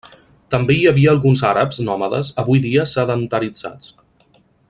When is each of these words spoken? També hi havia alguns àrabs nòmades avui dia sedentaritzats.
També 0.53 0.75
hi 0.77 0.87
havia 0.91 1.11
alguns 1.11 1.43
àrabs 1.49 1.81
nòmades 1.89 2.33
avui 2.45 2.63
dia 2.65 2.87
sedentaritzats. 2.95 3.95